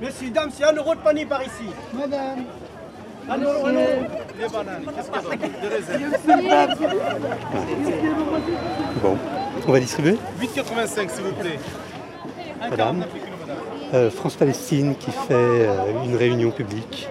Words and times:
Messieurs, 0.00 0.30
dames, 0.30 0.50
c'est 0.52 0.64
un 0.64 0.74
euro 0.74 0.94
de 0.94 1.00
panier 1.00 1.24
par 1.24 1.42
ici. 1.42 1.64
Madame. 1.94 2.44
Un 3.30 3.38
euro, 3.38 3.66
un 3.66 3.72
euro. 3.72 3.86
Les 4.38 4.48
bananes, 4.48 4.82
qu'est-ce 4.94 5.10
qu'il 5.10 5.14
y 5.14 5.18
a 5.18 5.22
d'autre 5.22 5.60
Des 5.62 5.68
raisins. 5.68 6.10
Bon, 9.02 9.16
on 9.66 9.72
va 9.72 9.80
distribuer 9.80 10.18
8,85 10.40 11.08
s'il 11.08 11.22
vous 11.24 11.32
plaît. 11.32 11.58
Un 12.62 12.68
Madame. 12.68 13.00
49 13.00 13.14
le 13.14 13.20
kilo, 13.20 13.36
madame. 13.40 13.56
Euh, 13.94 14.10
France-Palestine 14.10 14.96
qui 14.96 15.10
fait 15.10 15.32
euh, 15.32 16.04
une 16.04 16.16
réunion 16.16 16.50
publique. 16.50 17.08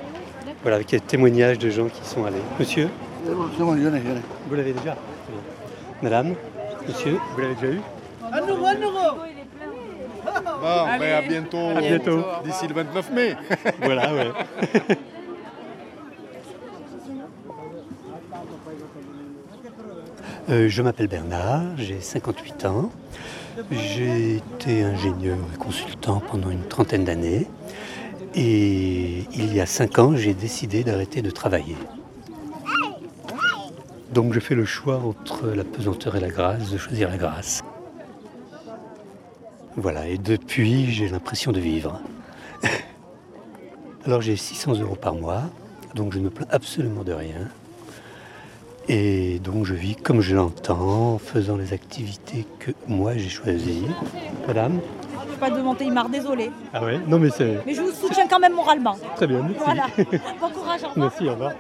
Voilà, 0.62 0.76
avec 0.76 0.90
des 0.90 1.00
témoignages 1.00 1.58
de 1.58 1.70
gens 1.72 1.88
qui 1.88 2.08
sont 2.08 2.24
allés. 2.26 2.38
Monsieur, 2.60 2.90
bon, 3.26 3.50
vous 3.58 4.56
l'avez 4.56 4.74
déjà. 4.74 4.96
Madame, 6.04 6.36
monsieur, 6.88 7.18
vous 7.34 7.42
l'avez 7.42 7.56
déjà 7.56 7.74
eu 7.74 7.82
Un 8.32 8.48
euro, 8.48 8.66
un 8.66 8.76
euro. 8.76 9.18
Bon, 10.62 10.98
ben 11.00 11.14
à 11.14 11.22
bientôt. 11.22 11.70
À 11.76 11.82
bientôt. 11.82 12.24
D'ici 12.44 12.68
le 12.68 12.74
29 12.74 13.12
mai. 13.12 13.36
Voilà, 13.82 14.14
ouais. 14.14 14.32
Euh, 20.48 20.70
je 20.70 20.84
m'appelle 20.84 21.08
Bernard, 21.08 21.76
j'ai 21.78 22.00
58 22.00 22.66
ans. 22.66 22.92
J'ai 23.72 24.36
été 24.36 24.84
ingénieur 24.84 25.38
et 25.54 25.58
consultant 25.58 26.22
pendant 26.30 26.52
une 26.52 26.68
trentaine 26.68 27.04
d'années. 27.04 27.48
Et 28.36 29.24
il 29.34 29.56
y 29.56 29.60
a 29.60 29.66
5 29.66 29.98
ans, 29.98 30.16
j'ai 30.16 30.36
décidé 30.36 30.84
d'arrêter 30.84 31.24
de 31.24 31.32
travailler. 31.32 31.76
Donc 34.14 34.34
je 34.34 34.40
fais 34.40 34.56
le 34.56 34.66
choix 34.66 34.98
entre 34.98 35.48
la 35.48 35.64
pesanteur 35.64 36.16
et 36.16 36.20
la 36.20 36.30
grâce, 36.30 36.70
de 36.70 36.78
choisir 36.78 37.10
la 37.10 37.18
grâce. 37.18 37.64
Voilà, 39.78 40.08
et 40.08 40.18
depuis, 40.18 40.92
j'ai 40.92 41.08
l'impression 41.10 41.52
de 41.52 41.60
vivre. 41.60 42.00
Alors 44.06 44.22
j'ai 44.22 44.36
600 44.36 44.80
euros 44.80 44.96
par 44.96 45.16
mois, 45.16 45.42
donc 45.96 46.14
je 46.14 46.20
ne 46.20 46.26
me 46.26 46.30
plains 46.30 46.48
absolument 46.50 47.04
de 47.04 47.12
rien. 47.14 47.50
Et 48.88 49.40
donc 49.40 49.66
je 49.66 49.74
vis 49.74 49.96
comme 49.96 50.22
je 50.22 50.36
l'entends, 50.36 51.14
en 51.16 51.18
faisant 51.18 51.58
les 51.58 51.74
activités 51.74 52.46
que 52.60 52.72
moi 52.88 53.18
j'ai 53.18 53.30
choisies. 53.30 53.88
Madame 54.48 54.80
Je 55.26 55.32
vais 55.32 55.38
pas 55.38 55.50
demander 55.50 55.86
Imar, 55.86 56.08
désolé. 56.08 56.52
Ah 56.72 56.84
ouais 56.86 57.00
Non 57.08 57.18
mais 57.18 57.32
c'est 57.32 57.58
Mais 57.66 57.74
je 57.74 57.82
vous 57.82 57.92
soutiens 57.92 58.28
quand 58.28 58.40
même 58.40 58.54
moralement. 58.54 58.96
très 59.16 59.26
bien, 59.28 59.42
merci. 59.42 59.58
Voilà. 59.66 59.88
Bon 60.40 60.50
courage, 60.52 60.84
au 60.84 60.90
revoir. 60.90 60.98
Merci, 60.98 61.28
au 61.28 61.32
revoir. 61.32 61.52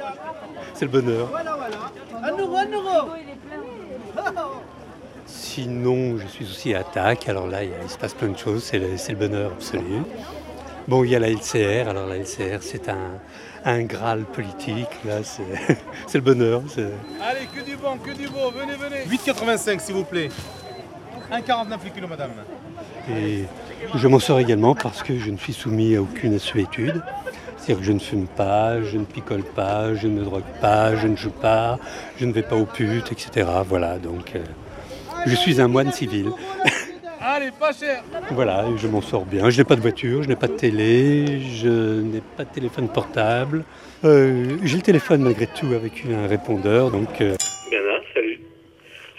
C'est 0.75 0.85
le 0.85 0.91
bonheur. 0.91 1.27
Voilà, 1.31 1.55
voilà. 1.55 1.77
Un 2.23 2.37
euro, 2.37 2.55
un 2.55 2.71
euro. 2.71 3.09
Sinon, 5.25 6.17
je 6.17 6.27
suis 6.27 6.45
aussi 6.45 6.73
à 6.73 6.79
attaque. 6.79 7.27
Alors 7.29 7.47
là, 7.47 7.63
il, 7.63 7.71
se 7.89 7.97
passe 7.97 8.13
plein 8.13 8.29
de 8.29 8.37
choses. 8.37 8.63
C'est 8.63 8.79
le, 8.79 9.15
bonheur 9.15 9.51
absolu. 9.53 10.03
Bon, 10.87 11.03
il 11.03 11.11
y 11.11 11.15
a 11.15 11.19
la 11.19 11.29
LCR. 11.29 11.89
Alors 11.89 12.07
la 12.07 12.17
LCR, 12.17 12.61
c'est 12.61 12.89
un, 12.89 13.19
un 13.65 13.83
Graal 13.83 14.23
politique. 14.25 15.03
Là, 15.03 15.23
c'est 15.23 15.43
le 16.13 16.21
bonheur. 16.21 16.61
Allez, 16.77 17.47
que 17.53 17.65
du 17.65 17.75
bon, 17.75 17.97
que 17.97 18.11
du 18.11 18.27
beau. 18.27 18.51
Venez, 18.51 18.75
venez. 18.75 19.05
8,85 19.05 19.79
s'il 19.79 19.95
vous 19.95 20.03
plaît. 20.03 20.29
1,49 21.31 21.69
le 21.83 21.89
kilo, 21.89 22.07
madame. 22.07 22.31
Et 23.09 23.45
je 23.95 24.07
m'en 24.07 24.19
sors 24.19 24.39
également 24.39 24.75
parce 24.75 25.01
que 25.01 25.17
je 25.17 25.31
ne 25.31 25.37
suis 25.37 25.53
soumis 25.53 25.95
à 25.95 26.01
aucune 26.01 26.35
assuétude. 26.35 27.01
C'est-à-dire 27.57 27.77
que 27.79 27.87
je 27.87 27.91
ne 27.93 27.99
fume 27.99 28.27
pas, 28.27 28.81
je 28.83 28.97
ne 28.97 29.05
picole 29.05 29.41
pas, 29.41 29.95
je 29.95 30.07
ne 30.07 30.19
me 30.19 30.23
drogue 30.23 30.43
pas, 30.61 30.95
je 30.95 31.07
ne 31.07 31.15
joue 31.15 31.31
pas, 31.31 31.79
je 32.17 32.25
ne 32.25 32.31
vais 32.31 32.43
pas 32.43 32.55
aux 32.55 32.65
putes, 32.65 33.11
etc. 33.11 33.49
Voilà, 33.67 33.97
donc 33.97 34.35
euh, 34.35 34.43
je 35.25 35.35
suis 35.35 35.59
un 35.61 35.67
moine 35.67 35.91
civil. 35.91 36.29
Allez, 37.21 37.49
pas 37.59 37.73
cher. 37.73 38.03
Voilà, 38.31 38.65
je 38.77 38.87
m'en 38.87 39.01
sors 39.01 39.25
bien. 39.25 39.49
Je 39.49 39.57
n'ai 39.57 39.63
pas 39.63 39.75
de 39.75 39.81
voiture, 39.81 40.21
je 40.23 40.27
n'ai 40.29 40.35
pas 40.35 40.47
de 40.47 40.53
télé, 40.55 41.39
je 41.41 42.01
n'ai 42.01 42.21
pas 42.37 42.43
de 42.45 42.53
téléphone 42.53 42.87
portable. 42.87 43.63
Euh, 44.03 44.57
J'ai 44.63 44.77
le 44.77 44.83
téléphone 44.83 45.21
malgré 45.23 45.47
tout 45.47 45.73
avec 45.73 46.03
un 46.05 46.27
répondeur, 46.27 46.91
donc... 46.91 47.19
euh, 47.21 47.35
Bernard, 47.71 48.01
salut. 48.13 48.39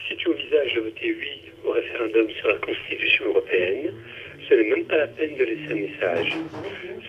Si 0.09 0.17
tu 0.17 0.29
envisages 0.29 0.75
de 0.77 0.81
voter 0.83 1.17
oui 1.19 1.51
au 1.67 1.73
référendum 1.73 2.27
sur 2.39 2.49
la 2.49 2.55
Constitution 2.59 3.25
européenne, 3.27 3.93
ce 4.49 4.55
n'est 4.55 4.71
même 4.71 4.85
pas 4.85 4.99
la 4.99 5.09
peine 5.09 5.37
de 5.37 5.43
laisser 5.45 5.73
un 5.73 5.75
message. 5.75 6.37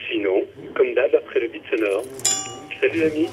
Sinon, 0.10 0.42
comme 0.74 0.96
d'hab, 0.96 1.14
après 1.14 1.42
le 1.42 1.48
bit 1.50 1.62
sonore. 1.70 2.04
Salut 2.82 3.00
l'ami. 3.02 3.28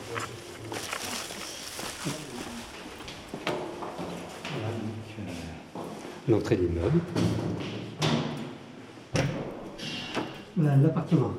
L'entrée 6.28 6.56
d'immeuble. 6.56 7.00
Voilà 10.56 10.76
l'appartement. 10.76 11.32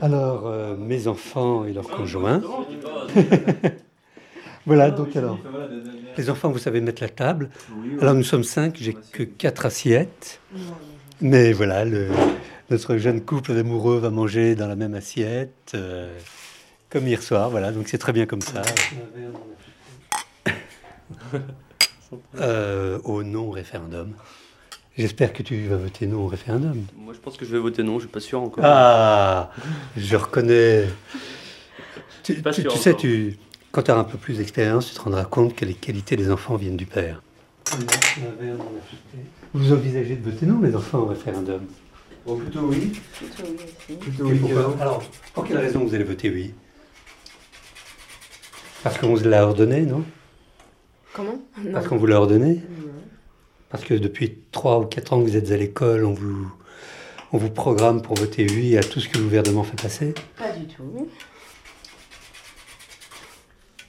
Alors, 0.00 0.46
euh, 0.46 0.76
mes 0.76 1.06
enfants 1.06 1.64
et 1.64 1.72
leurs 1.72 1.88
conjoints. 1.88 2.42
voilà, 4.66 4.90
donc 4.90 5.14
alors, 5.16 5.38
les 6.16 6.28
enfants, 6.30 6.50
vous 6.50 6.58
savez 6.58 6.80
mettre 6.80 7.02
la 7.02 7.08
table. 7.08 7.50
Alors, 8.00 8.14
nous 8.14 8.22
sommes 8.22 8.44
cinq, 8.44 8.76
j'ai 8.80 8.94
que 9.12 9.22
quatre 9.22 9.66
assiettes. 9.66 10.40
Mais 11.20 11.52
voilà, 11.52 11.84
le- 11.84 12.08
notre 12.70 12.96
jeune 12.98 13.20
couple 13.22 13.54
d'amoureux 13.54 13.98
va 13.98 14.10
manger 14.10 14.54
dans 14.54 14.66
la 14.66 14.76
même 14.76 14.94
assiette, 14.94 15.72
euh, 15.74 16.12
comme 16.90 17.06
hier 17.06 17.22
soir, 17.22 17.48
voilà, 17.50 17.72
donc 17.72 17.88
c'est 17.88 17.98
très 17.98 18.12
bien 18.12 18.26
comme 18.26 18.42
ça. 18.42 18.62
Euh, 22.40 22.98
au 23.04 23.22
non-référendum. 23.22 24.12
J'espère 24.96 25.32
que 25.32 25.42
tu 25.42 25.66
vas 25.66 25.76
voter 25.76 26.06
non 26.06 26.20
au 26.24 26.26
référendum. 26.26 26.84
Moi, 26.96 27.12
je 27.14 27.18
pense 27.18 27.36
que 27.36 27.44
je 27.44 27.52
vais 27.52 27.58
voter 27.58 27.82
non, 27.82 27.94
je 27.98 28.04
suis 28.04 28.08
pas 28.08 28.20
sûr 28.20 28.40
encore. 28.40 28.64
Ah, 28.64 29.50
je 29.96 30.16
reconnais. 30.16 30.86
Tu, 32.22 32.34
Pas 32.42 32.52
tu- 32.52 32.62
sûr 32.62 32.72
tu 32.72 32.78
sais, 32.78 32.94
tu, 32.94 33.36
quand 33.72 33.82
tu 33.82 33.90
as 33.90 33.96
un 33.98 34.04
peu 34.04 34.16
plus 34.16 34.38
d'expérience, 34.38 34.88
tu 34.88 34.94
te 34.94 35.00
rendras 35.00 35.24
compte 35.26 35.54
que 35.54 35.64
les 35.66 35.74
qualités 35.74 36.16
des 36.16 36.30
enfants 36.30 36.56
viennent 36.56 36.76
du 36.78 36.86
père. 36.86 37.22
Vous 39.52 39.72
envisagez 39.72 40.16
de 40.16 40.30
voter 40.30 40.46
non, 40.46 40.60
les 40.62 40.74
enfants, 40.74 41.00
au 41.00 41.06
référendum? 41.06 41.60
Plutôt 42.24 42.60
oui. 42.62 42.92
Plutôt 44.00 44.24
oui. 44.26 44.38
pourquoi 44.40 44.76
Alors, 44.80 45.02
pour 45.34 45.44
quelle 45.44 45.58
raison 45.58 45.84
vous 45.84 45.94
allez 45.94 46.04
voter 46.04 46.30
oui? 46.30 46.54
Parce 48.82 48.98
qu'on 48.98 49.14
vous 49.14 49.24
l'a 49.28 49.44
ordonné, 49.46 49.82
non? 49.82 50.02
Comment? 51.16 51.40
Non. 51.64 51.72
Parce 51.72 51.88
qu'on 51.88 51.96
vous 51.96 52.04
l'a 52.04 52.20
ordonné? 52.20 52.60
Parce 53.70 53.84
que 53.84 53.94
depuis 53.94 54.38
3 54.52 54.80
ou 54.80 54.84
4 54.84 55.14
ans 55.14 55.22
que 55.22 55.26
vous 55.26 55.36
êtes 55.38 55.50
à 55.50 55.56
l'école, 55.56 56.04
on 56.04 56.12
vous, 56.12 56.52
on 57.32 57.38
vous 57.38 57.48
programme 57.48 58.02
pour 58.02 58.16
voter 58.16 58.46
oui 58.50 58.76
à 58.76 58.82
tout 58.82 59.00
ce 59.00 59.08
que 59.08 59.16
le 59.16 59.24
gouvernement 59.24 59.64
fait 59.64 59.80
passer? 59.80 60.12
Pas 60.36 60.52
du 60.52 60.66
tout. 60.66 61.08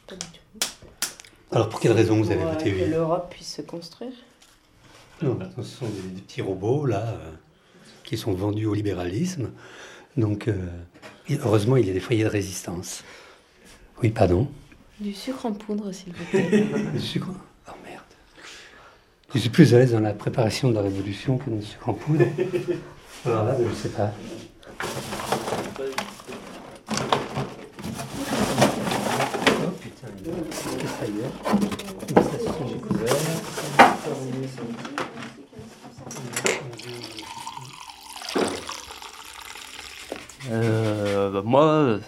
Pas 0.08 0.16
du 0.16 0.22
tout. 0.22 0.68
Alors 1.52 1.68
pour 1.68 1.82
quelle 1.82 1.92
raison 1.92 2.16
vous 2.16 2.32
avez 2.32 2.40
Pour, 2.40 2.48
euh, 2.48 2.54
voté 2.54 2.72
Que 2.72 2.86
oui 2.86 2.90
l'Europe 2.90 3.30
puisse 3.30 3.56
se 3.56 3.62
construire. 3.62 4.14
Non, 5.22 5.38
ce 5.58 5.64
sont 5.64 5.86
des, 5.86 6.16
des 6.16 6.22
petits 6.22 6.42
robots 6.42 6.86
là 6.86 7.08
euh, 7.08 7.32
qui 8.06 8.16
sont 8.18 8.32
vendus 8.32 8.68
au 8.68 8.74
libéralisme. 8.74 9.52
Donc 10.16 10.48
euh, 10.48 10.56
heureusement, 11.30 11.76
il 11.76 11.88
y 11.88 11.90
a 11.90 11.94
des 11.94 12.00
foyers 12.00 12.24
de 12.24 12.30
résistance. 12.30 13.04
Oui, 14.02 14.12
pardon? 14.12 14.48
Du 15.00 15.13
sucre 15.13 15.46
en 15.46 15.53
poudre, 15.53 15.91
s'il 15.91 16.13
vous 16.13 16.24
plaît. 16.31 16.66
Le 16.94 17.00
sucre 17.00 17.28
Oh 17.68 17.72
merde. 17.85 18.02
Je 19.34 19.40
suis 19.40 19.50
plus 19.50 19.74
à 19.75 19.80
l'aise 19.80 19.91
dans 19.91 20.00
la 20.00 20.13
préparation 20.13 20.69
de 20.69 20.74
la 20.75 20.81
révolution 20.81 21.38
que 21.38 21.50
dans 21.50 21.58
le 21.58 21.62
sucre 21.62 21.90
en 21.90 21.94
poudre. 21.94 22.25
Alors 23.25 23.44
là, 23.46 23.56
je 23.59 23.63
ne 23.68 23.74
sais 23.74 23.90
pas. 23.90 24.12
Oh 28.40 29.72
putain, 29.81 30.08
qu'est-ce 30.24 30.75
que 30.78 30.88
ça 30.88 31.06
y 31.06 31.19
est 31.19 32.16
Une 32.16 32.24
station 32.24 32.68
j'ai 32.68 32.78
couvert. 32.78 33.16
Euh, 40.49 41.32
bah, 41.32 41.41
moi, 41.44 41.99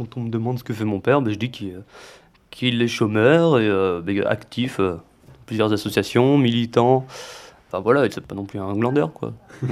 quand 0.00 0.16
on 0.16 0.22
me 0.22 0.30
demande 0.30 0.58
ce 0.58 0.64
que 0.64 0.72
fait 0.72 0.84
mon 0.84 1.00
père, 1.00 1.20
bah, 1.20 1.30
je 1.30 1.36
dis 1.36 1.50
qu'il 1.50 2.82
est 2.82 2.88
chômeur 2.88 3.58
et 3.58 3.68
euh, 3.68 4.00
bah, 4.00 4.12
actif 4.26 4.80
euh, 4.80 4.96
plusieurs 5.44 5.70
associations, 5.74 6.38
militant. 6.38 7.06
Enfin 7.68 7.80
voilà, 7.80 8.10
c'est 8.10 8.26
pas 8.26 8.34
non 8.34 8.46
plus 8.46 8.58
un 8.58 8.74
glandeur 8.74 9.12
quoi. 9.12 9.34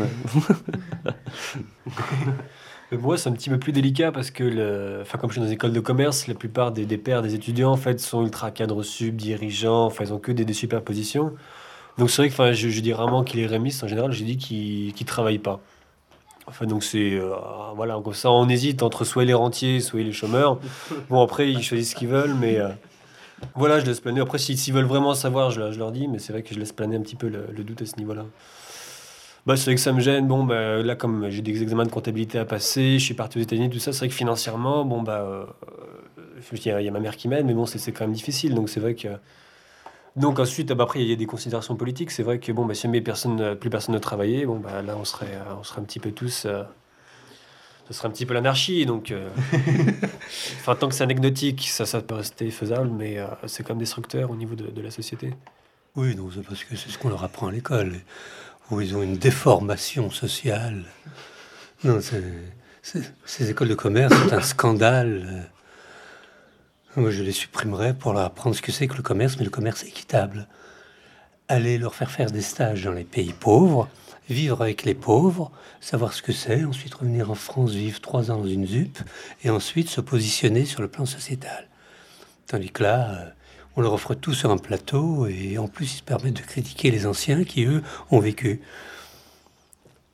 Moi, 2.90 3.18
c'est 3.18 3.28
un 3.28 3.32
petit 3.32 3.50
peu 3.50 3.58
plus 3.58 3.72
délicat 3.72 4.12
parce 4.12 4.30
que, 4.30 5.02
enfin, 5.02 5.18
comme 5.18 5.28
je 5.28 5.34
suis 5.34 5.40
dans 5.42 5.46
une 5.46 5.52
école 5.52 5.72
de 5.72 5.80
commerce, 5.80 6.26
la 6.26 6.32
plupart 6.34 6.72
des, 6.72 6.86
pères 6.96 7.20
des 7.20 7.34
étudiants 7.34 7.72
en 7.72 7.76
fait 7.76 8.00
sont 8.00 8.22
ultra 8.22 8.50
cadres 8.50 8.82
sub, 8.82 9.14
dirigeants, 9.16 9.84
enfin, 9.84 10.04
ils 10.04 10.12
ont 10.14 10.18
que 10.18 10.32
des, 10.32 10.46
des 10.46 10.54
super 10.54 10.80
positions. 10.80 11.34
Donc 11.98 12.10
c'est 12.10 12.22
vrai 12.22 12.30
que, 12.30 12.52
je 12.54 12.80
dis 12.80 12.92
rarement 12.94 13.24
qu'il 13.24 13.40
est 13.40 13.46
rémiste. 13.46 13.84
En 13.84 13.88
général, 13.88 14.12
je 14.12 14.24
dis 14.24 14.38
qu'il 14.38 14.94
ne 14.98 15.06
travaille 15.06 15.38
pas. 15.38 15.60
Enfin, 16.48 16.66
donc 16.66 16.82
c'est 16.82 17.14
euh, 17.14 17.34
voilà, 17.76 18.00
comme 18.02 18.14
ça, 18.14 18.30
on 18.30 18.48
hésite 18.48 18.82
entre 18.82 19.04
soit 19.04 19.24
les 19.24 19.34
rentiers, 19.34 19.80
soit 19.80 20.00
les 20.00 20.12
chômeurs. 20.12 20.58
Bon, 21.10 21.22
après, 21.22 21.50
ils 21.50 21.62
choisissent 21.62 21.90
ce 21.90 21.94
qu'ils 21.94 22.08
veulent, 22.08 22.34
mais 22.34 22.58
euh, 22.58 22.68
voilà, 23.54 23.78
je 23.80 23.84
laisse 23.84 24.00
planer. 24.00 24.20
Après, 24.20 24.38
s'ils 24.38 24.72
veulent 24.72 24.86
vraiment 24.86 25.14
savoir, 25.14 25.50
je, 25.50 25.72
je 25.72 25.78
leur 25.78 25.92
dis, 25.92 26.08
mais 26.08 26.18
c'est 26.18 26.32
vrai 26.32 26.42
que 26.42 26.54
je 26.54 26.58
laisse 26.58 26.72
planer 26.72 26.96
un 26.96 27.02
petit 27.02 27.16
peu 27.16 27.28
le, 27.28 27.62
doute 27.62 27.82
à 27.82 27.86
ce 27.86 27.96
niveau-là. 27.96 28.24
Bah, 29.46 29.56
c'est 29.56 29.66
vrai 29.66 29.74
que 29.74 29.80
ça 29.80 29.92
me 29.92 30.00
gêne. 30.00 30.26
Bon, 30.26 30.44
bah, 30.44 30.82
là, 30.82 30.94
comme 30.96 31.28
j'ai 31.28 31.42
des 31.42 31.62
examens 31.62 31.84
de 31.84 31.90
comptabilité 31.90 32.38
à 32.38 32.46
passer, 32.46 32.98
je 32.98 33.04
suis 33.04 33.14
parti 33.14 33.38
aux 33.38 33.42
États-Unis, 33.42 33.68
tout 33.68 33.78
ça, 33.78 33.92
c'est 33.92 33.98
vrai 33.98 34.08
que 34.08 34.14
financièrement, 34.14 34.84
bon, 34.86 35.02
bah, 35.02 35.20
euh, 35.20 35.44
il 36.50 36.58
y, 36.58 36.68
y 36.68 36.88
a 36.88 36.90
ma 36.90 37.00
mère 37.00 37.16
qui 37.16 37.28
m'aide, 37.28 37.44
mais 37.44 37.54
bon, 37.54 37.66
c'est 37.66 37.78
c'est 37.78 37.92
quand 37.92 38.04
même 38.04 38.14
difficile. 38.14 38.54
Donc, 38.54 38.70
c'est 38.70 38.80
vrai 38.80 38.94
que. 38.94 39.08
Donc, 40.16 40.38
ensuite, 40.40 40.72
bah, 40.72 40.84
après, 40.84 41.00
il 41.02 41.08
y 41.08 41.12
a 41.12 41.16
des 41.16 41.26
considérations 41.26 41.76
politiques. 41.76 42.10
C'est 42.10 42.22
vrai 42.22 42.38
que, 42.40 42.50
bon, 42.52 42.64
bah, 42.66 42.74
si 42.74 42.82
jamais 42.82 43.00
personne, 43.00 43.54
plus 43.56 43.70
personne 43.70 43.94
ne 43.94 44.00
travaillait, 44.00 44.46
bon, 44.46 44.58
bah, 44.58 44.82
là, 44.82 44.96
on 44.98 45.04
serait, 45.04 45.34
euh, 45.34 45.54
on 45.60 45.62
serait 45.62 45.80
un 45.80 45.84
petit 45.84 46.00
peu 46.00 46.10
tous. 46.12 46.44
euh, 46.46 46.62
ce 47.88 47.94
serait 47.94 48.08
un 48.08 48.10
petit 48.10 48.26
peu 48.26 48.34
l'anarchie. 48.34 48.84
Donc, 48.84 49.10
euh, 49.12 49.28
enfin, 50.60 50.74
tant 50.74 50.88
que 50.88 50.94
c'est 50.94 51.04
anecdotique, 51.04 51.68
ça, 51.68 51.86
ça 51.86 52.00
peut 52.02 52.16
rester 52.16 52.50
faisable, 52.50 52.90
mais 52.90 53.18
euh, 53.18 53.26
c'est 53.46 53.62
quand 53.62 53.70
même 53.74 53.78
destructeur 53.80 54.30
au 54.30 54.36
niveau 54.36 54.54
de, 54.54 54.66
de 54.66 54.80
la 54.82 54.90
société. 54.90 55.32
Oui, 55.96 56.16
c'est 56.34 56.42
parce 56.44 56.64
que 56.64 56.76
c'est 56.76 56.90
ce 56.90 56.98
qu'on 56.98 57.08
leur 57.08 57.24
apprend 57.24 57.48
à 57.48 57.52
l'école, 57.52 57.94
où 58.70 58.80
ils 58.80 58.94
ont 58.94 59.02
une 59.02 59.16
déformation 59.16 60.10
sociale. 60.10 60.84
Non, 61.84 62.00
c'est- 62.00 62.22
c'est- 62.82 63.14
ces 63.24 63.50
écoles 63.50 63.68
de 63.68 63.74
commerce 63.74 64.14
sont 64.14 64.32
un 64.34 64.40
scandale. 64.42 65.48
Euh, 66.98 67.02
Moi, 67.02 67.10
je 67.10 67.22
les 67.22 67.32
supprimerais 67.32 67.94
pour 67.94 68.12
leur 68.12 68.22
apprendre 68.24 68.56
ce 68.56 68.62
que 68.62 68.72
c'est 68.72 68.88
que 68.88 68.96
le 68.96 69.02
commerce, 69.02 69.36
mais 69.38 69.44
le 69.44 69.50
commerce 69.50 69.84
équitable. 69.84 70.48
Aller 71.48 71.78
leur 71.78 71.94
faire 71.94 72.10
faire 72.10 72.30
des 72.30 72.42
stages 72.42 72.84
dans 72.84 72.92
les 72.92 73.04
pays 73.04 73.32
pauvres, 73.32 73.88
vivre 74.28 74.60
avec 74.60 74.84
les 74.84 74.94
pauvres, 74.94 75.50
savoir 75.80 76.12
ce 76.12 76.22
que 76.22 76.32
c'est, 76.32 76.64
ensuite 76.64 76.94
revenir 76.94 77.30
en 77.30 77.34
France, 77.34 77.70
vivre 77.70 78.00
trois 78.00 78.30
ans 78.30 78.38
dans 78.38 78.46
une 78.46 78.66
ZUP, 78.66 78.98
et 79.44 79.50
ensuite 79.50 79.88
se 79.88 80.00
positionner 80.00 80.64
sur 80.66 80.82
le 80.82 80.88
plan 80.88 81.06
sociétal. 81.06 81.68
Tandis 82.46 82.70
que 82.70 82.82
là, 82.82 83.10
euh, 83.10 83.30
on 83.76 83.80
leur 83.80 83.94
offre 83.94 84.14
tout 84.14 84.34
sur 84.34 84.50
un 84.50 84.58
plateau 84.58 85.26
et 85.26 85.56
en 85.56 85.68
plus 85.68 85.94
ils 85.94 85.98
se 85.98 86.02
permettent 86.02 86.36
de 86.36 86.42
critiquer 86.42 86.90
les 86.90 87.06
anciens 87.06 87.44
qui, 87.44 87.64
eux, 87.64 87.82
ont 88.10 88.18
vécu. 88.18 88.60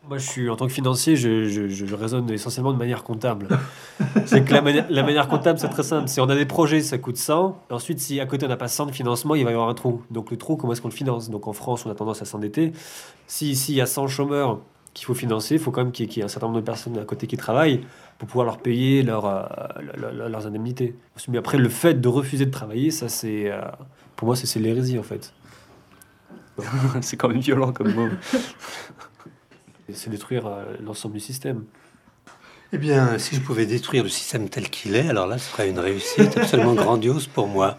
Moi, 0.09 0.19
je 0.19 0.29
suis 0.29 0.51
en 0.51 0.56
tant 0.56 0.67
que 0.67 0.73
financier, 0.73 1.17
je, 1.17 1.45
je, 1.49 1.67
je- 1.69 1.95
raisonne 1.95 2.31
essentiellement 2.31 2.73
de 2.73 2.79
manière 2.79 3.05
comptable. 3.05 3.49
c'est 4.27 4.45
que 4.45 4.53
la, 4.53 4.61
mani- 4.61 4.83
la 4.91 5.03
manière 5.03 5.29
comptable, 5.29 5.59
c'est 5.59 5.69
très 5.71 5.83
simple. 5.83 6.09
Si 6.09 6.21
on 6.21 6.29
a 6.29 6.35
des 6.35 6.45
projets, 6.45 6.81
ça 6.83 6.99
coûte 6.99 7.17
100. 7.17 7.59
Et 7.71 7.73
ensuite, 7.73 8.01
si 8.01 8.21
à 8.21 8.27
côté 8.27 8.45
on 8.45 8.49
n'a 8.51 8.59
pas 8.59 8.69
100 8.69 8.87
de 8.87 8.93
financement, 8.93 9.35
il 9.35 9.45
va 9.45 9.51
y 9.51 9.55
avoir 9.55 9.69
un 9.71 9.75
trou. 9.75 10.03
Donc 10.11 10.31
le 10.31 10.37
trou, 10.37 10.56
comment 10.56 10.73
est-ce 10.75 10.83
qu'on 10.83 10.89
le 10.89 10.95
finance? 10.95 11.31
Donc 11.31 11.49
en 11.49 11.55
France, 11.55 11.87
on 11.87 11.91
a 11.91 11.95
tendance 11.95 12.21
à 12.21 12.27
s'endetter. 12.27 12.73
Si 13.27 13.56
s'il 13.56 13.77
y 13.77 13.81
a 13.81 13.87
100 13.87 14.09
chômeurs 14.09 14.61
qu'il 14.93 15.06
faut 15.06 15.15
financer, 15.15 15.55
il 15.55 15.61
faut 15.61 15.71
quand 15.71 15.83
même 15.83 15.93
qu'il 15.93 16.12
y, 16.15 16.21
ait- 16.21 16.25
un 16.25 16.29
certain 16.29 16.49
nombre 16.49 16.61
de 16.61 16.65
personnes 16.65 16.99
à 16.99 17.05
côté 17.05 17.27
qui 17.27 17.37
travaillent 17.39 17.81
pour 18.19 18.29
pouvoir 18.29 18.45
leur 18.45 18.59
payer 18.59 19.03
leur, 19.03 19.25
euh, 19.25 19.43
leur- 19.97 20.12
leur- 20.12 20.29
leurs 20.29 20.47
indemnités. 20.47 20.95
Mais 21.29 21.39
après, 21.39 21.57
le 21.57 21.69
fait 21.71 21.95
de 22.00 22.09
refuser 22.09 22.45
de 22.45 22.50
travailler, 22.50 22.91
ça 22.91 23.09
c'est, 23.09 23.50
euh, 23.50 23.61
pour 24.17 24.27
moi, 24.27 24.37
c'est 24.37 24.61
l'hérésie 24.61 24.99
en 24.99 25.03
fait. 25.03 25.33
c'est 27.00 27.17
quand 27.17 27.29
même 27.29 27.41
violent 27.41 27.73
comme 27.73 27.93
mot. 27.95 28.09
C'est 29.93 30.11
détruire 30.11 30.47
euh, 30.47 30.65
l'ensemble 30.83 31.15
du 31.15 31.21
système. 31.21 31.65
Eh 32.73 32.79
bien, 32.79 33.19
si 33.19 33.37
je 33.37 33.41
pouvais 33.41 33.67
détruire 33.67 34.03
le 34.03 34.09
système 34.09 34.49
tel 34.49 34.69
qu'il 34.69 34.97
est, 34.97 35.09
alors 35.09 35.29
là, 35.29 35.39
ce 35.39 35.49
serait 35.51 35.69
une 35.69 35.79
réussite 35.79 36.37
absolument 36.37 36.75
grandiose 36.75 37.29
pour 37.29 37.47
moi. 37.47 37.79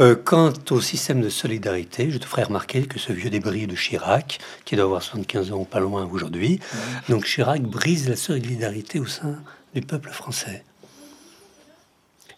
Euh, 0.00 0.16
quant 0.16 0.52
au 0.70 0.80
système 0.80 1.20
de 1.20 1.28
solidarité, 1.28 2.10
je 2.10 2.18
te 2.18 2.26
ferai 2.26 2.42
remarquer 2.42 2.86
que 2.86 2.98
ce 2.98 3.12
vieux 3.12 3.30
débris 3.30 3.66
de 3.66 3.74
Chirac, 3.74 4.40
qui 4.64 4.74
doit 4.76 4.84
avoir 4.84 5.02
75 5.02 5.52
ans 5.52 5.64
pas 5.64 5.80
loin 5.80 6.04
aujourd'hui, 6.10 6.60
donc 7.08 7.24
Chirac 7.24 7.62
brise 7.62 8.08
la 8.08 8.16
solidarité 8.16 8.98
au 8.98 9.06
sein 9.06 9.36
du 9.74 9.80
peuple 9.80 10.10
français. 10.10 10.64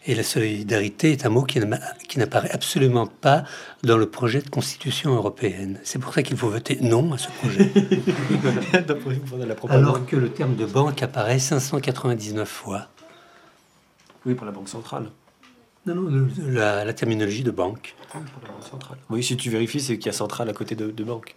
Et 0.05 0.15
la 0.15 0.23
solidarité 0.23 1.11
est 1.11 1.25
un 1.25 1.29
mot 1.29 1.43
qui 1.43 1.59
n'apparaît 1.59 2.51
absolument 2.51 3.05
pas 3.05 3.43
dans 3.83 3.97
le 3.97 4.09
projet 4.09 4.41
de 4.41 4.49
constitution 4.49 5.13
européenne. 5.13 5.79
C'est 5.83 5.99
pour 5.99 6.13
ça 6.13 6.23
qu'il 6.23 6.37
faut 6.37 6.49
voter 6.49 6.77
non 6.81 7.11
à 7.11 7.17
ce 7.17 7.27
projet. 7.31 7.69
Alors 9.69 10.05
que 10.05 10.15
le 10.15 10.29
terme 10.29 10.55
de 10.55 10.65
banque 10.65 11.03
apparaît 11.03 11.39
599 11.39 12.47
fois. 12.47 12.87
Oui, 14.25 14.35
pour 14.35 14.45
la 14.45 14.51
Banque 14.51 14.69
centrale. 14.69 15.09
Non, 15.85 15.95
non, 15.95 16.27
la, 16.47 16.85
la 16.85 16.93
terminologie 16.93 17.43
de 17.43 17.51
banque. 17.51 17.95
Pour 18.11 18.21
la 18.21 18.49
Banque 18.49 18.63
centrale. 18.69 18.97
Oui, 19.09 19.23
si 19.23 19.35
tu 19.37 19.49
vérifies, 19.49 19.81
c'est 19.81 19.97
qu'il 19.97 20.07
y 20.07 20.09
a 20.09 20.13
centrale 20.13 20.49
à 20.49 20.53
côté 20.53 20.75
de, 20.75 20.91
de 20.91 21.03
banque. 21.03 21.35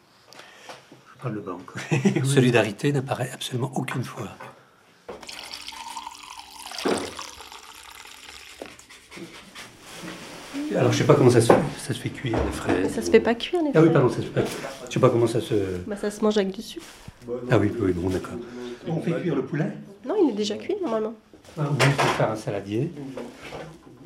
Je 1.17 1.23
parle 1.23 1.35
de 1.35 1.41
banque. 1.41 2.25
Solidarité 2.25 2.93
n'apparaît 2.93 3.31
absolument 3.33 3.73
aucune 3.75 4.05
fois. 4.05 4.29
Alors, 10.77 10.93
je 10.93 10.99
sais 10.99 11.05
pas 11.05 11.15
comment 11.15 11.31
ça 11.31 11.41
se, 11.41 11.49
ça 11.49 11.95
se 11.95 11.99
fait 12.01 12.09
cuire, 12.11 12.37
les 12.45 12.53
fraises. 12.53 12.93
Ça 12.95 13.03
se 13.03 13.11
fait 13.11 13.21
pas 13.21 13.35
cuire 13.35 13.61
les 13.63 13.71
Ah 13.75 13.81
oui, 13.81 13.89
fraises. 13.89 13.93
pardon, 13.93 14.09
ça 14.09 14.17
se 14.17 14.23
fait 14.23 14.41
pas. 14.41 14.41
Je 14.89 14.93
sais 14.93 15.01
pas 15.01 15.11
comment 15.11 15.27
ça 15.27 15.41
se. 15.41 15.55
Bah, 15.87 15.97
ça 15.97 16.11
se 16.11 16.21
mange 16.23 16.37
avec 16.39 16.53
du 16.55 16.63
sucre. 16.63 16.85
Ah 17.51 17.59
oui, 17.59 17.71
oui, 17.81 17.93
bon, 17.93 18.09
d'accord. 18.11 18.35
On 18.89 19.01
fait 19.01 19.13
cuire 19.21 19.37
le 19.37 19.45
poulet? 19.45 19.71
Non, 20.07 20.15
il 20.25 20.31
est 20.31 20.37
déjà 20.37 20.57
cuit 20.57 20.75
normalement. 20.83 21.15
ah, 21.59 21.63
Oui, 21.71 21.77
je 21.81 21.85
vais 21.85 22.09
faire 22.17 22.31
un 22.31 22.37
saladier. 22.37 22.91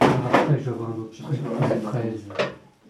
Après, 0.00 0.58
je 0.58 0.64
vais 0.64 0.70
avoir 0.70 0.90
un 0.90 1.00
autre 1.00 1.12
truc, 1.12 1.30
des 1.70 1.86
fraises. 1.86 2.20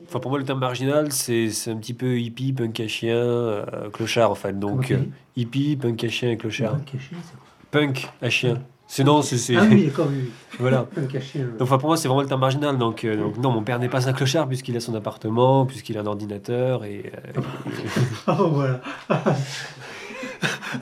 Enfin, 0.08 0.20
pour 0.20 0.30
moi, 0.30 0.38
le 0.38 0.44
terme 0.44 0.60
marginal, 0.60 1.10
c'est 1.12 1.50
c'est 1.50 1.70
un 1.70 1.76
petit 1.76 1.94
peu 1.94 2.18
hippie, 2.18 2.52
punk 2.52 2.78
à 2.80 2.88
chien, 2.88 3.16
euh, 3.16 3.90
clochard, 3.92 4.30
en 4.30 4.34
fait. 4.36 4.58
Donc, 4.58 4.90
euh, 4.90 4.98
hippie, 5.36 5.76
punk 5.76 6.02
à 6.04 6.08
chien 6.08 6.30
et 6.30 6.36
clochard. 6.36 6.74
Un 6.74 6.78
caché, 6.78 7.10
c'est 7.10 7.36
quoi? 7.36 7.46
Punk 7.70 8.08
à 8.22 8.30
chien. 8.30 8.58
C'est 8.88 9.02
non, 9.04 9.20
c'est. 9.22 9.36
c'est- 9.38 9.56
Ah 9.56 9.64
oui, 9.68 9.86
d'accord, 9.86 10.06
oui. 10.10 10.30
Voilà. 10.58 10.86
Un 10.96 11.04
caché. 11.06 11.40
Donc, 11.40 11.60
enfin, 11.60 11.76
pour 11.78 11.88
moi, 11.88 11.96
c'est 11.98 12.08
vraiment 12.08 12.22
le 12.22 12.28
terme 12.28 12.40
marginal. 12.40 12.78
Donc, 12.78 13.04
euh, 13.04 13.16
donc, 13.16 13.36
non, 13.38 13.50
mon 13.50 13.62
père 13.62 13.78
n'est 13.78 13.88
pas 13.90 14.08
un 14.08 14.12
clochard 14.12 14.48
puisqu'il 14.48 14.76
a 14.76 14.80
son 14.80 14.94
appartement, 14.94 15.66
puisqu'il 15.66 15.98
a 15.98 16.00
un 16.00 16.06
ordinateur 16.06 16.84
et. 16.84 17.12
euh, 17.36 17.40
Oh, 18.28 18.48
voilà. 18.52 18.80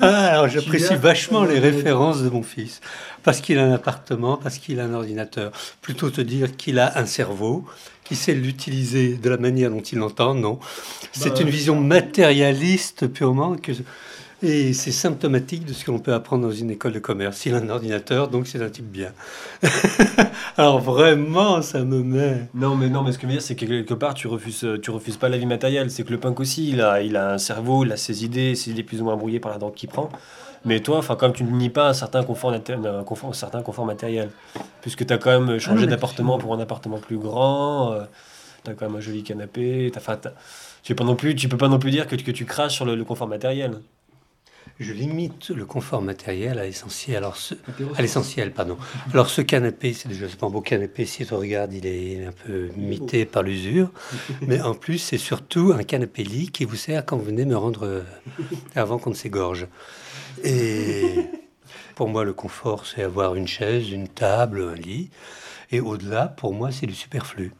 Ah, 0.00 0.26
alors 0.26 0.48
j'apprécie 0.48 0.94
vachement 0.96 1.44
les 1.44 1.58
références 1.58 2.22
de 2.22 2.28
mon 2.28 2.42
fils. 2.42 2.80
Parce 3.22 3.40
qu'il 3.40 3.58
a 3.58 3.64
un 3.64 3.72
appartement, 3.72 4.36
parce 4.36 4.58
qu'il 4.58 4.80
a 4.80 4.84
un 4.84 4.94
ordinateur. 4.94 5.50
Plutôt 5.82 6.10
te 6.10 6.20
dire 6.20 6.56
qu'il 6.56 6.78
a 6.78 6.98
un 6.98 7.06
cerveau, 7.06 7.64
qu'il 8.04 8.16
sait 8.16 8.34
l'utiliser 8.34 9.14
de 9.16 9.30
la 9.30 9.36
manière 9.38 9.70
dont 9.70 9.80
il 9.80 9.98
l'entend, 9.98 10.34
non. 10.34 10.58
C'est 11.12 11.40
une 11.40 11.48
vision 11.48 11.80
matérialiste 11.80 13.06
purement. 13.08 13.56
Que... 13.56 13.72
Et 14.46 14.74
c'est 14.74 14.92
symptomatique 14.92 15.64
de 15.64 15.72
ce 15.72 15.86
que 15.86 15.90
l'on 15.90 15.98
peut 15.98 16.12
apprendre 16.12 16.42
dans 16.46 16.52
une 16.52 16.70
école 16.70 16.92
de 16.92 16.98
commerce. 16.98 17.46
Il 17.46 17.54
a 17.54 17.58
un 17.58 17.68
ordinateur, 17.70 18.28
donc 18.28 18.46
c'est 18.46 18.62
un 18.62 18.68
type 18.68 18.84
bien. 18.90 19.10
alors 20.58 20.80
vraiment, 20.80 21.62
ça 21.62 21.82
me 21.82 22.02
met... 22.02 22.46
Non, 22.52 22.76
mais 22.76 22.90
non, 22.90 23.02
mais 23.02 23.12
ce 23.12 23.16
que 23.16 23.22
je 23.22 23.26
veux 23.28 23.32
dire, 23.32 23.42
c'est 23.42 23.56
que 23.56 23.64
quelque 23.64 23.94
part, 23.94 24.12
tu 24.12 24.26
refuses, 24.28 24.66
tu 24.82 24.90
refuses 24.90 25.16
pas 25.16 25.30
la 25.30 25.38
vie 25.38 25.46
matérielle. 25.46 25.90
C'est 25.90 26.04
que 26.04 26.10
le 26.10 26.20
punk 26.20 26.40
aussi, 26.40 26.68
il 26.68 26.82
a, 26.82 27.00
il 27.00 27.16
a 27.16 27.32
un 27.32 27.38
cerveau, 27.38 27.84
il 27.86 27.92
a 27.92 27.96
ses 27.96 28.22
idées, 28.22 28.54
ses 28.54 28.72
idées 28.72 28.82
plus 28.82 29.00
ou 29.00 29.04
moins 29.04 29.16
brouillées 29.16 29.40
par 29.40 29.50
la 29.50 29.56
drogue 29.56 29.72
qu'il 29.74 29.88
prend. 29.88 30.10
Mais 30.66 30.80
toi, 30.80 30.98
enfin, 30.98 31.16
comme 31.16 31.32
tu 31.32 31.44
ne 31.44 31.50
nies 31.50 31.70
pas 31.70 31.88
un 31.88 31.94
certain 31.94 32.22
confort, 32.22 32.50
nat- 32.50 32.60
un 32.98 33.02
confort, 33.04 33.30
un 33.30 33.34
certain 33.34 33.62
confort 33.62 33.86
matériel, 33.86 34.28
puisque 34.82 35.06
tu 35.06 35.12
as 35.14 35.18
quand 35.18 35.40
même 35.40 35.58
changé 35.58 35.86
mais 35.86 35.90
d'appartement 35.90 36.36
pour 36.36 36.52
un 36.54 36.60
appartement 36.60 36.98
plus 36.98 37.16
grand, 37.18 37.94
tu 38.64 38.70
as 38.70 38.74
quand 38.74 38.86
même 38.86 38.96
un 38.96 39.00
joli 39.00 39.22
canapé, 39.22 39.90
t'as- 39.92 40.32
tu 40.82 40.94
peux 40.94 41.02
pas 41.02 41.04
non 41.04 41.16
plus, 41.16 41.34
tu 41.34 41.48
peux 41.48 41.56
pas 41.56 41.68
non 41.68 41.78
plus 41.78 41.90
dire 41.90 42.06
que, 42.06 42.16
que 42.16 42.30
tu 42.30 42.44
craches 42.44 42.74
sur 42.74 42.84
le, 42.84 42.94
le 42.94 43.04
confort 43.04 43.28
matériel. 43.28 43.80
Je 44.80 44.92
limite 44.92 45.50
le 45.50 45.64
confort 45.66 46.02
matériel 46.02 46.58
à 46.58 46.64
l'essentiel. 46.64 47.16
Alors, 47.18 47.36
ce- 47.36 47.54
à 47.96 48.02
l'essentiel, 48.02 48.52
pardon. 48.52 48.76
Alors, 49.12 49.30
ce 49.30 49.40
canapé, 49.40 49.92
c'est 49.92 50.08
déjà 50.08 50.26
un 50.42 50.50
beau 50.50 50.60
canapé. 50.60 51.06
Si 51.06 51.24
tu 51.24 51.32
regardes, 51.34 51.72
il 51.72 51.86
est 51.86 52.24
un 52.26 52.32
peu 52.32 52.70
mité 52.76 53.24
par 53.24 53.42
l'usure. 53.44 53.90
Mais 54.48 54.60
en 54.60 54.74
plus, 54.74 54.98
c'est 54.98 55.18
surtout 55.18 55.72
un 55.78 55.84
canapé 55.84 56.24
lit 56.24 56.48
qui 56.50 56.64
vous 56.64 56.74
sert 56.76 57.04
quand 57.06 57.16
vous 57.16 57.24
venez 57.26 57.44
me 57.44 57.56
rendre 57.56 57.84
euh, 57.86 58.00
avant 58.74 58.98
qu'on 58.98 59.10
ne 59.10 59.14
s'égorge. 59.14 59.68
Et 60.42 61.04
pour 61.94 62.08
moi, 62.08 62.24
le 62.24 62.32
confort, 62.32 62.84
c'est 62.86 63.02
avoir 63.02 63.36
une 63.36 63.46
chaise, 63.46 63.90
une 63.90 64.08
table, 64.08 64.60
un 64.72 64.74
lit. 64.74 65.10
Et 65.70 65.80
au-delà, 65.80 66.26
pour 66.26 66.52
moi, 66.52 66.70
c'est 66.72 66.86
du 66.86 66.94
superflu. 66.94 67.52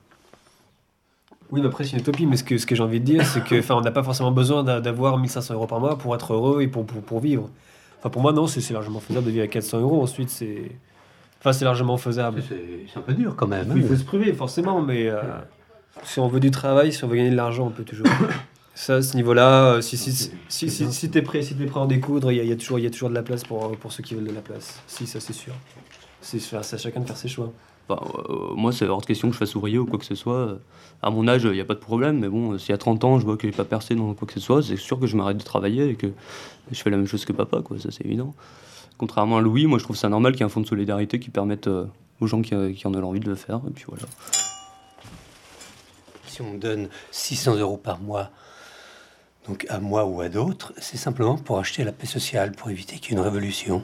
Oui, 1.55 1.61
mais 1.61 1.69
après, 1.69 1.85
c'est 1.85 1.93
une 1.93 2.01
utopie. 2.01 2.27
Mais 2.27 2.37
ce 2.37 2.43
que, 2.45 2.59
ce 2.59 2.67
que 2.67 2.75
j'ai 2.75 2.83
envie 2.83 2.99
de 3.01 3.05
dire, 3.05 3.25
c'est 3.25 3.45
que, 3.45 3.57
enfin, 3.59 3.77
on 3.77 3.81
n'a 3.81 3.93
pas 3.93 4.03
forcément 4.03 4.33
besoin 4.33 4.65
d'a- 4.65 4.81
d'avoir 4.81 5.17
1500 5.19 5.55
euros 5.55 5.67
par 5.69 5.79
mois 5.79 5.97
pour 5.97 6.15
être 6.17 6.33
heureux 6.35 6.63
et 6.63 6.67
pour, 6.69 6.85
pour, 6.85 7.01
pour 7.01 7.21
vivre. 7.21 7.49
Enfin, 8.01 8.11
pour 8.11 8.21
moi, 8.23 8.33
non, 8.33 8.47
c'est 8.49 8.69
largement 8.73 8.99
faisable 9.01 9.27
de 9.27 9.31
vivre 9.31 9.45
à 9.45 9.47
400 9.49 9.81
euros. 9.81 10.03
Ensuite, 10.03 10.31
c'est. 10.31 10.73
Enfin, 11.41 11.53
c'est 11.53 11.65
largement 11.65 11.97
faisable. 11.97 12.43
C'est 12.49 12.99
un 12.99 13.03
peu 13.03 13.15
dur 13.15 13.37
quand 13.37 13.47
même. 13.47 13.71
Oui, 13.71 13.81
il 13.81 13.85
hein. 13.85 13.89
faut 13.89 13.97
se 13.97 14.05
priver, 14.05 14.33
forcément, 14.33 14.83
mais 14.83 15.09
euh, 15.09 15.21
si 16.03 16.19
on 16.19 16.27
veut 16.27 16.41
du 16.41 16.51
travail, 16.51 16.93
si 16.93 17.05
on 17.05 17.09
veut 17.09 17.17
gagner 17.17 17.31
de 17.31 17.37
l'argent, 17.37 17.67
on 17.67 17.71
peut 17.71 17.85
toujours. 17.85 18.07
Ça, 18.77 18.97
à 18.97 19.03
ce 19.03 19.15
niveau-là, 19.15 19.75
euh, 19.75 19.81
si, 19.81 19.97
si, 19.97 20.13
si, 20.13 20.33
si, 20.49 20.69
si, 20.69 20.93
si 20.93 21.09
t'es 21.09 21.23
prêt, 21.23 21.43
si 21.43 21.55
t'es 21.55 21.65
prêt 21.67 21.79
à 21.79 21.85
en 21.85 21.87
découdre, 21.87 22.33
il 22.33 22.43
y, 22.45 22.49
y, 22.49 22.53
a 22.53 22.57
toujours- 22.57 22.81
y 22.81 22.87
a 22.87 22.91
toujours 22.91 23.09
de 23.09 23.15
la 23.15 23.23
place 23.23 23.45
pour, 23.45 23.71
pour 23.77 23.93
ceux 23.93 24.03
qui 24.03 24.17
veulent 24.17 24.27
de 24.27 24.33
la 24.35 24.41
place. 24.41 24.81
Si, 24.89 25.07
ça, 25.07 25.21
c'est 25.21 25.33
sûr. 25.33 25.53
C'est 26.21 26.41
c'est 26.41 26.57
à 26.57 26.79
chacun 26.79 26.99
de 26.99 27.07
faire 27.07 27.17
ses 27.17 27.29
choix. 27.29 27.53
Euh, 27.91 28.55
moi, 28.55 28.73
c'est 28.73 28.87
hors 28.87 29.01
de 29.01 29.07
question 29.07 29.29
que 29.29 29.35
je 29.35 29.39
fasse 29.39 29.55
ouvrier 29.55 29.79
ou 29.79 29.87
quoi 29.87 29.99
que 29.99 30.05
ce 30.05 30.15
soit. 30.15 30.59
À 31.03 31.11
mon 31.11 31.29
âge, 31.29 31.45
il 31.45 31.53
n'y 31.53 31.61
a 31.61 31.65
pas 31.65 31.75
de 31.75 31.81
problème, 31.81 32.19
mais 32.19 32.29
bon, 32.29 32.59
si 32.59 32.73
à 32.73 32.79
30 32.79 33.05
ans, 33.05 33.19
je 33.19 33.25
vois 33.25 33.37
que 33.37 33.47
j'ai 33.47 33.57
pas 33.57 33.65
percé 33.65 33.95
dans 33.95 34.15
quoi 34.15 34.27
que 34.27 34.35
ce 34.35 34.41
soit, 34.41 34.63
c'est 34.63 34.77
sûr 34.77 34.99
que 34.99 35.07
je 35.07 35.17
m'arrête 35.17 35.37
de 35.37 35.43
travailler 35.43 35.91
et 35.91 35.95
que 35.95 36.07
je 36.71 36.83
fais 36.83 36.91
la 36.91 36.97
même 36.97 37.07
chose 37.07 37.25
que 37.25 37.33
papa, 37.33 37.61
quoi, 37.63 37.79
ça 37.79 37.91
c'est 37.91 38.05
évident. 38.07 38.35
Contrairement 38.97 39.39
à 39.39 39.41
Louis, 39.41 39.67
moi 39.67 39.79
je 39.79 39.85
trouve 39.85 39.97
ça 39.97 40.09
normal 40.09 40.33
qu'il 40.33 40.41
y 40.41 40.43
ait 40.45 40.47
un 40.47 40.49
fonds 40.49 40.61
de 40.61 40.67
solidarité 40.67 41.19
qui 41.19 41.31
permette 41.31 41.67
euh, 41.67 41.85
aux 42.21 42.27
gens 42.27 42.43
qui, 42.43 42.55
qui 42.75 42.87
en 42.87 42.95
ont 42.95 43.05
envie 43.05 43.21
de 43.21 43.29
le 43.29 43.35
faire, 43.35 43.61
puis 43.75 43.85
voilà. 43.89 44.05
Si 46.27 46.41
on 46.41 46.53
me 46.53 46.59
donne 46.59 46.89
600 47.11 47.57
euros 47.57 47.77
par 47.77 48.01
mois, 48.01 48.31
donc 49.47 49.67
à 49.69 49.79
moi 49.79 50.07
ou 50.07 50.21
à 50.21 50.29
d'autres, 50.29 50.73
c'est 50.79 50.97
simplement 50.97 51.37
pour 51.37 51.59
acheter 51.59 51.85
la 51.85 51.93
paix 51.93 52.07
sociale, 52.07 52.53
pour 52.53 52.71
éviter 52.71 52.97
qu'il 52.97 53.13
y 53.13 53.15
ait 53.15 53.19
une 53.19 53.25
révolution. 53.25 53.83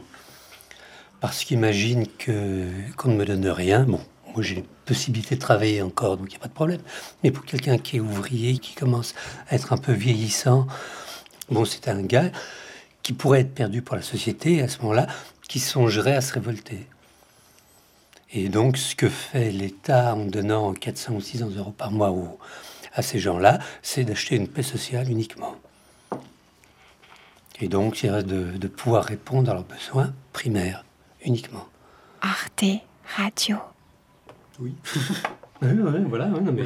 Parce 1.20 1.44
qu'imagine 1.44 2.06
que 2.06 2.66
qu'on 2.96 3.10
ne 3.10 3.16
me 3.16 3.26
donne 3.26 3.46
rien, 3.46 3.84
bon, 3.84 4.00
moi 4.32 4.42
j'ai 4.42 4.56
les 4.56 4.64
possibilités 4.86 5.34
de 5.34 5.40
travailler 5.40 5.82
encore, 5.82 6.16
donc 6.16 6.28
il 6.28 6.30
n'y 6.30 6.36
a 6.36 6.40
pas 6.40 6.48
de 6.48 6.54
problème. 6.54 6.80
Mais 7.22 7.30
pour 7.30 7.44
quelqu'un 7.44 7.76
qui 7.76 7.98
est 7.98 8.00
ouvrier, 8.00 8.58
qui 8.58 8.74
commence 8.74 9.14
à 9.48 9.54
être 9.54 9.74
un 9.74 9.76
peu 9.76 9.92
vieillissant, 9.92 10.66
bon, 11.50 11.66
c'est 11.66 11.88
un 11.88 12.02
gars 12.02 12.30
qui 13.02 13.12
pourrait 13.12 13.40
être 13.40 13.54
perdu 13.54 13.82
pour 13.82 13.96
la 13.96 14.02
société 14.02 14.62
à 14.62 14.68
ce 14.68 14.78
moment-là, 14.80 15.06
qui 15.48 15.58
songerait 15.58 16.14
à 16.14 16.22
se 16.22 16.32
révolter. 16.32 16.86
Et 18.32 18.48
donc, 18.48 18.76
ce 18.76 18.94
que 18.94 19.08
fait 19.08 19.50
l'État 19.50 20.14
en 20.14 20.24
donnant 20.24 20.72
400 20.72 21.14
ou 21.14 21.20
600 21.20 21.50
euros 21.56 21.72
par 21.72 21.90
mois 21.90 22.14
à 22.94 23.02
ces 23.02 23.18
gens-là, 23.18 23.58
c'est 23.82 24.04
d'acheter 24.04 24.36
une 24.36 24.48
paix 24.48 24.62
sociale 24.62 25.10
uniquement. 25.10 25.56
Et 27.60 27.68
donc, 27.68 27.96
c'est 27.96 28.08
de, 28.22 28.56
de 28.56 28.68
pouvoir 28.68 29.04
répondre 29.04 29.50
à 29.50 29.54
leurs 29.54 29.64
besoins 29.64 30.14
primaires 30.32 30.84
uniquement. 31.24 31.66
Arte 32.20 32.64
Radio. 33.16 33.56
Oui. 34.58 34.74
oui, 35.62 35.68
voilà. 36.06 36.26
non, 36.26 36.52
mais 36.52 36.64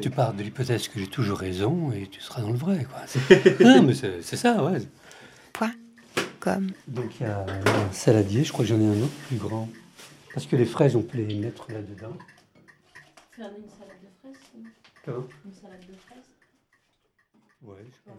Tu 0.00 0.10
pars 0.10 0.32
de 0.32 0.42
l'hypothèse 0.42 0.88
que 0.88 0.98
j'ai 0.98 1.06
toujours 1.06 1.38
raison 1.38 1.92
et 1.92 2.06
tu 2.06 2.20
seras 2.20 2.40
dans 2.40 2.50
le 2.50 2.56
vrai. 2.56 2.86
Quoi. 2.86 3.00
non, 3.60 3.82
mais 3.82 3.94
c'est 3.94 4.36
ça, 4.36 4.62
ouais. 4.64 4.78
Point. 5.52 5.74
Comme. 6.40 6.70
Donc 6.88 7.20
il 7.20 7.26
y 7.26 7.26
a 7.26 7.44
un 7.44 7.92
saladier, 7.92 8.42
je 8.44 8.52
crois 8.52 8.64
que 8.64 8.70
j'en 8.70 8.80
ai 8.80 8.86
un 8.86 9.02
autre 9.02 9.14
plus 9.28 9.36
grand. 9.36 9.68
Parce 10.34 10.46
que 10.46 10.56
les 10.56 10.64
fraises, 10.64 10.96
on 10.96 11.02
peut 11.02 11.18
les 11.18 11.38
mettre 11.38 11.70
là-dedans. 11.70 12.16
Faire 13.32 13.50
une 13.56 13.68
salade 13.68 14.00
de 14.02 14.08
fraises 14.20 14.42
Comment? 15.04 15.26
Une 15.44 15.52
salade 15.52 15.80
de 15.80 15.94
fraises 15.94 16.18
Ouais, 17.62 17.84
je 17.84 18.10
pas. 18.10 18.18